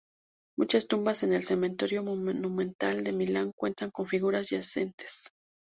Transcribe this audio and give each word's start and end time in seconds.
Muchas 0.57 0.87
tumbas 0.87 1.21
en 1.21 1.31
el 1.31 1.43
cementerio 1.43 2.03
monumental 2.03 3.03
de 3.03 3.13
Milán 3.13 3.51
cuentan 3.55 3.91
con 3.91 4.07
figuras 4.07 4.49
yacentes. 4.49 5.27